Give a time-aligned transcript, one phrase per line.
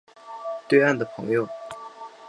[0.67, 1.47] 对岸的朋友